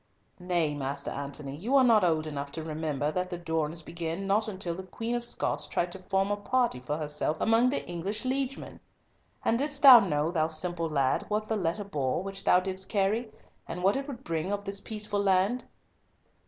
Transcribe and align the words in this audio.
"Nay, 0.39 0.73
Master 0.73 1.11
Antony, 1.11 1.55
you 1.55 1.75
are 1.75 1.83
not 1.83 2.03
old 2.03 2.25
enough 2.25 2.51
to 2.53 2.63
remember 2.63 3.11
that 3.11 3.29
the 3.29 3.37
durance 3.37 3.83
began 3.83 4.25
not 4.25 4.47
until 4.47 4.73
the 4.73 4.81
Queen 4.81 5.13
of 5.13 5.23
Scots 5.23 5.67
tried 5.67 5.91
to 5.91 5.99
form 6.01 6.31
a 6.31 6.37
party 6.37 6.79
for 6.79 6.97
herself 6.97 7.39
among 7.39 7.69
the 7.69 7.85
English 7.87 8.25
liegemen. 8.25 8.79
And 9.45 9.59
didst 9.59 9.83
thou 9.83 9.99
know, 9.99 10.31
thou 10.31 10.47
simple 10.47 10.89
lad, 10.89 11.25
what 11.27 11.47
the 11.47 11.55
letter 11.55 11.83
bore, 11.83 12.23
which 12.23 12.43
thou 12.43 12.59
didst 12.59 12.89
carry, 12.89 13.31
and 13.67 13.83
what 13.83 13.95
it 13.95 14.07
would 14.07 14.23
bring 14.23 14.51
on 14.51 14.63
this 14.63 14.79
peaceful 14.79 15.21
land?" 15.21 15.65